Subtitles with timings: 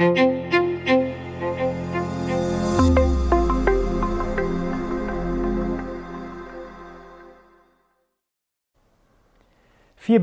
[0.00, 0.08] Vier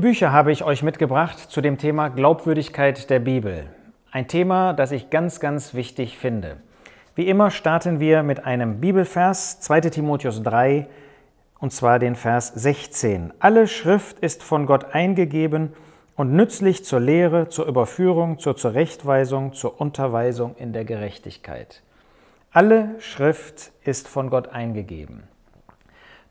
[0.00, 3.66] Bücher habe ich euch mitgebracht zu dem Thema Glaubwürdigkeit der Bibel.
[4.10, 6.56] Ein Thema, das ich ganz, ganz wichtig finde.
[7.14, 10.88] Wie immer starten wir mit einem Bibelvers, 2 Timotheus 3,
[11.60, 13.32] und zwar den Vers 16.
[13.38, 15.72] Alle Schrift ist von Gott eingegeben
[16.18, 21.80] und nützlich zur Lehre, zur Überführung, zur Zurechtweisung, zur Unterweisung in der Gerechtigkeit.
[22.50, 25.22] Alle Schrift ist von Gott eingegeben.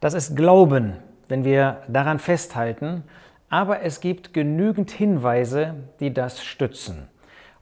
[0.01, 0.97] Das ist Glauben,
[1.29, 3.05] wenn wir daran festhalten,
[3.49, 7.07] aber es gibt genügend Hinweise, die das stützen.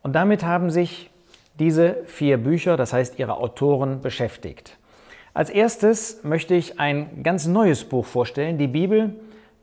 [0.02, 1.12] Und damit haben sich
[1.60, 4.80] diese vier Bücher, das heißt ihre Autoren, beschäftigt.
[5.36, 9.14] Als erstes möchte ich ein ganz neues Buch vorstellen, die Bibel,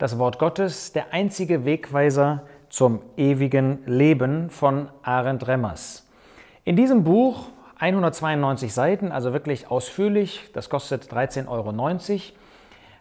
[0.03, 6.09] das Wort Gottes, der einzige Wegweiser zum ewigen Leben von Arend Remmers.
[6.65, 7.45] In diesem Buch,
[7.79, 11.73] 192 Seiten, also wirklich ausführlich, das kostet 13,90 Euro,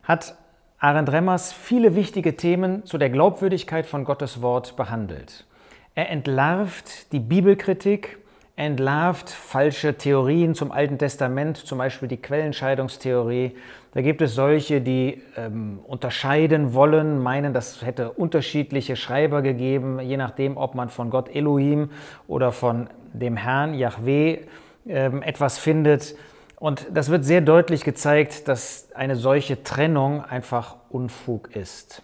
[0.03, 0.35] hat
[0.77, 5.47] Arend Remmers viele wichtige Themen zu der Glaubwürdigkeit von Gottes Wort behandelt.
[5.95, 8.19] Er entlarvt die Bibelkritik,
[8.55, 13.55] entlarvt falsche Theorien zum Alten Testament, zum Beispiel die Quellenscheidungstheorie.
[13.93, 20.17] Da gibt es solche, die ähm, unterscheiden wollen, meinen, das hätte unterschiedliche Schreiber gegeben, je
[20.17, 21.89] nachdem, ob man von Gott Elohim
[22.27, 24.39] oder von dem Herrn Yahweh
[24.87, 26.15] ähm, etwas findet.
[26.57, 32.03] Und das wird sehr deutlich gezeigt, dass eine solche Trennung einfach Unfug ist.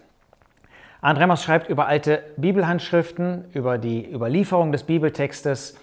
[1.00, 5.78] Arndt Remmers schreibt über alte Bibelhandschriften, über die Überlieferung des Bibeltextes,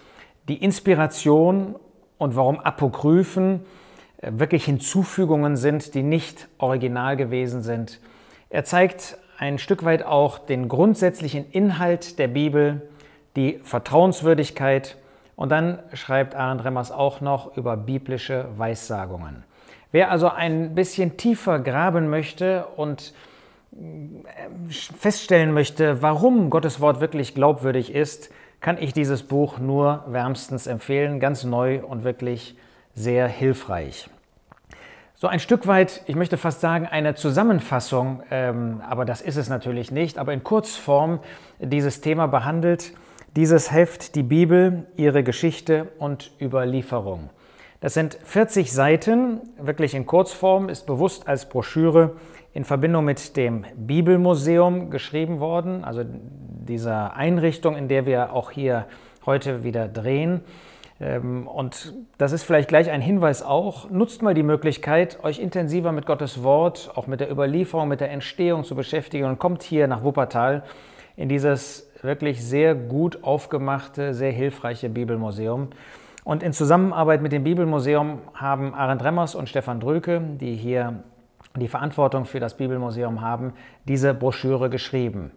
[0.47, 1.75] die Inspiration
[2.17, 3.65] und warum Apokryphen
[4.17, 7.99] äh, wirklich Hinzufügungen sind, die nicht original gewesen sind.
[8.49, 12.89] Er zeigt ein Stück weit auch den grundsätzlichen Inhalt der Bibel,
[13.35, 14.97] die Vertrauenswürdigkeit
[15.35, 19.43] und dann schreibt Arndt Remmers auch noch über biblische Weissagungen.
[19.91, 23.13] Wer also ein bisschen tiefer graben möchte und
[23.73, 28.29] äh, feststellen möchte, warum Gottes Wort wirklich glaubwürdig ist,
[28.65, 31.19] kann ich dieses Buch nur wärmstens empfehlen.
[31.19, 32.57] Ganz neu und wirklich
[32.95, 34.09] sehr hilfreich.
[35.13, 39.49] So ein Stück weit, ich möchte fast sagen, eine Zusammenfassung, ähm, aber das ist es
[39.49, 41.19] natürlich nicht, aber in Kurzform
[41.59, 42.93] dieses Thema behandelt
[43.35, 47.29] dieses Heft die Bibel, ihre Geschichte und Überlieferung.
[47.85, 52.15] Das sind 40 Seiten, wirklich in Kurzform, ist bewusst als Broschüre
[52.51, 58.87] in Verbindung mit dem Bibelmuseum geschrieben worden, also dieser Einrichtung, in der wir auch hier
[59.27, 60.41] heute wieder drehen.
[60.99, 65.91] Ähm, und das ist vielleicht gleich ein Hinweis auch, nutzt mal die Möglichkeit, euch intensiver
[65.91, 69.87] mit Gottes Wort, auch mit der Überlieferung, mit der Entstehung zu beschäftigen und kommt hier
[69.87, 70.63] nach Wuppertal
[71.17, 75.69] in dieses wirklich sehr gut aufgemachte, sehr hilfreiche Bibelmuseum.
[76.25, 81.03] Und in Zusammenarbeit mit dem Bibelmuseum haben Arend Remmers und Stefan Dröke, die hier
[81.55, 83.53] die Verantwortung für das Bibelmuseum haben,
[83.85, 85.31] diese Broschüre geschrieben.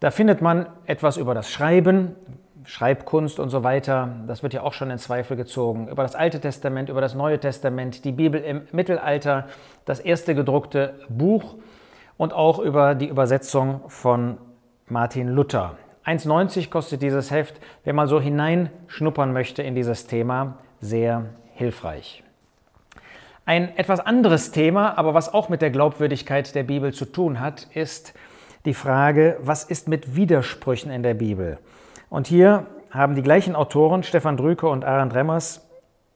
[0.00, 2.16] Da findet man etwas über das Schreiben,
[2.64, 4.08] Schreibkunst und so weiter.
[4.26, 5.88] Das wird ja auch schon in Zweifel gezogen.
[5.88, 9.46] Über das Alte Testament, über das Neue Testament, die Bibel im Mittelalter,
[9.84, 11.56] das erste gedruckte Buch
[12.16, 14.38] und auch über die Übersetzung von
[14.88, 15.76] Martin Luther.
[16.04, 22.22] 1,90 kostet dieses Heft, wenn man so hineinschnuppern möchte in dieses Thema, sehr hilfreich.
[23.44, 27.66] Ein etwas anderes Thema, aber was auch mit der Glaubwürdigkeit der Bibel zu tun hat,
[27.74, 28.14] ist
[28.64, 31.58] die Frage, was ist mit Widersprüchen in der Bibel?
[32.08, 35.66] Und hier haben die gleichen Autoren, Stefan Drüke und Arend Remmers,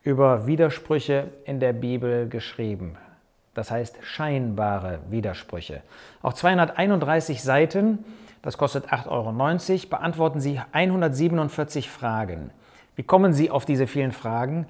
[0.03, 2.97] über Widersprüche in der Bibel geschrieben.
[3.55, 5.83] Das heißt scheinbare Widersprüche.
[6.23, 8.05] Auch 231 Seiten
[8.45, 12.51] das kostet 8,90 Euro, beantworten Sie 147 Fragen.
[12.95, 14.67] Wie kommen Sie auf diese vielen Fragen?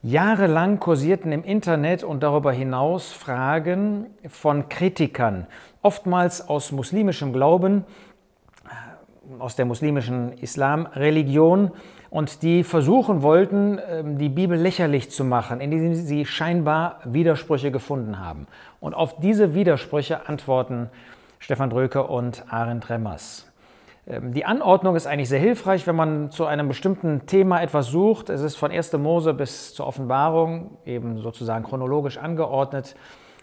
[0.00, 5.48] Jahrelang kursierten im Internet und darüber hinaus Fragen von Kritikern,
[5.82, 7.84] oftmals aus muslimischem Glauben,
[8.64, 11.72] äh, aus der muslimischen Islamreligion
[12.10, 18.20] und die versuchen wollten, ähm, die Bibel lächerlich zu machen, indem sie scheinbar Widersprüche gefunden
[18.20, 18.46] haben.
[18.78, 20.90] Und auf diese Widersprüche antworten
[21.38, 23.50] Stefan Dröke und Arend Remmers.
[24.06, 28.30] Ähm, die Anordnung ist eigentlich sehr hilfreich, wenn man zu einem bestimmten Thema etwas sucht.
[28.30, 28.92] Es ist von 1.
[28.94, 32.96] Mose bis zur Offenbarung eben sozusagen chronologisch angeordnet.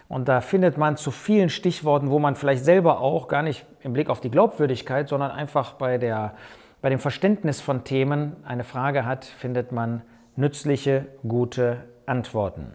[0.10, 3.94] Und da findet man zu vielen Stichworten, wo man vielleicht selber auch gar nicht im
[3.94, 6.36] Blick auf die Glaubwürdigkeit, sondern einfach bei, der,
[6.82, 10.04] bei dem Verständnis von Themen eine Frage hat, findet man
[10.36, 12.74] nützliche, gute Antworten.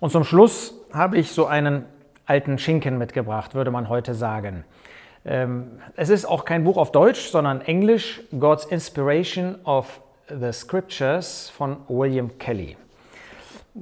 [0.00, 1.86] Und zum Schluss habe ich so einen
[2.26, 4.64] alten Schinken mitgebracht, würde man heute sagen.
[5.24, 11.50] Ähm, es ist auch kein Buch auf Deutsch, sondern Englisch, God's Inspiration of the Scriptures
[11.50, 12.76] von William Kelly.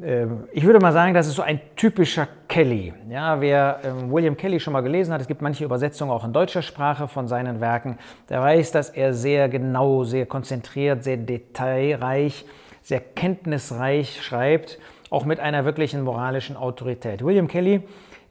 [0.03, 2.93] Ähm, ich würde mal sagen, das ist so ein typischer Kelly.
[3.09, 6.33] Ja, wer ähm, William Kelly schon mal gelesen hat, es gibt manche Übersetzungen auch in
[6.33, 7.99] deutscher Sprache von seinen Werken,
[8.29, 12.45] der weiß, dass er sehr genau, sehr konzentriert, sehr detailreich,
[12.83, 14.79] sehr kenntnisreich schreibt,
[15.11, 17.25] auch mit einer wirklichen moralischen Autorität.
[17.25, 17.83] William Kelly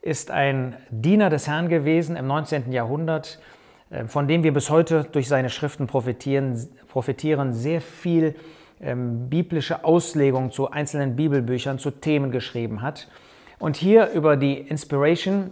[0.02, 2.72] ist ein Diener des Herrn gewesen im 19.
[2.72, 3.38] Jahrhundert,
[3.90, 8.34] äh, von dem wir bis heute durch seine Schriften profitieren, profitieren sehr viel
[8.80, 13.08] ähm, biblische Auslegungen zu einzelnen Bibelbüchern, zu Themen geschrieben hat.
[13.58, 15.50] Und hier über die Inspiration,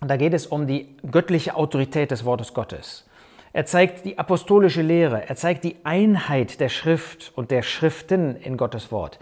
[0.00, 3.08] da geht es um die göttliche Autorität des Wortes Gottes.
[3.52, 8.56] Er zeigt die apostolische Lehre, er zeigt die Einheit der Schrift und der Schriften in
[8.56, 9.20] Gottes Wort.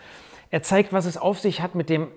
[0.53, 2.09] Er zeigt, was es auf sich hat mit dem,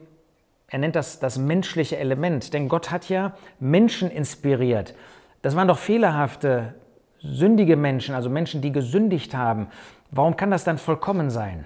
[0.68, 4.94] er nennt das das menschliche Element, denn Gott hat ja Menschen inspiriert.
[5.42, 6.76] Das waren doch fehlerhafte,
[7.22, 9.68] sündige Menschen, also Menschen, die gesündigt haben.
[10.12, 11.66] Warum kann das dann vollkommen sein?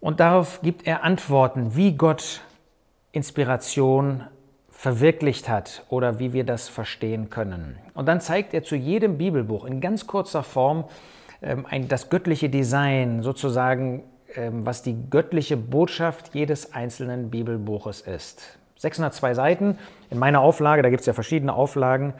[0.00, 2.40] Und darauf gibt er Antworten, wie Gott
[3.12, 4.24] Inspiration
[4.70, 7.78] verwirklicht hat oder wie wir das verstehen können.
[7.92, 10.84] Und dann zeigt er zu jedem Bibelbuch in ganz kurzer Form
[11.42, 14.02] ähm, ein, das göttliche Design, sozusagen,
[14.34, 18.58] was die göttliche Botschaft jedes einzelnen Bibelbuches ist.
[18.76, 19.78] 602 Seiten
[20.10, 22.14] in meiner Auflage, da gibt es ja verschiedene Auflagen.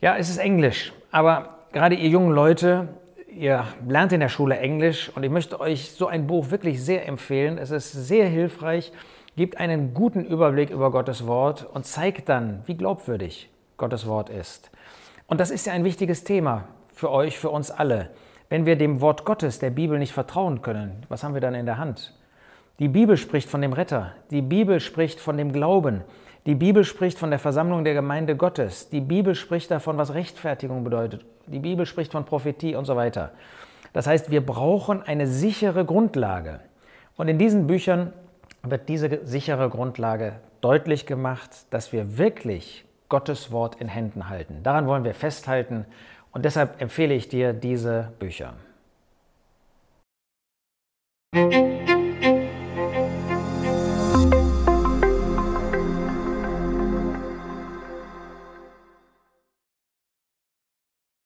[0.00, 2.88] Ja, es ist Englisch, aber gerade ihr jungen Leute,
[3.28, 7.06] ihr lernt in der Schule Englisch und ich möchte euch so ein Buch wirklich sehr
[7.06, 7.58] empfehlen.
[7.58, 8.92] Es ist sehr hilfreich,
[9.36, 14.70] gibt einen guten Überblick über Gottes Wort und zeigt dann, wie glaubwürdig Gottes Wort ist.
[15.26, 18.10] Und das ist ja ein wichtiges Thema für euch, für uns alle.
[18.48, 21.66] Wenn wir dem Wort Gottes, der Bibel, nicht vertrauen können, was haben wir dann in
[21.66, 22.14] der Hand?
[22.78, 26.02] Die Bibel spricht von dem Retter, die Bibel spricht von dem Glauben,
[26.46, 28.88] die Bibel spricht von der Versammlung der Gemeinde Gottes.
[28.88, 31.24] Die Bibel spricht davon, was Rechtfertigung bedeutet.
[31.48, 33.32] Die Bibel spricht von Prophetie und so weiter.
[33.92, 36.60] Das heißt, wir brauchen eine sichere Grundlage.
[37.16, 38.12] Und in diesen Büchern
[38.62, 44.62] wird diese sichere Grundlage deutlich gemacht, dass wir wirklich Gottes Wort in Händen halten.
[44.62, 45.84] Daran wollen wir festhalten
[46.36, 48.52] und deshalb empfehle ich dir diese Bücher.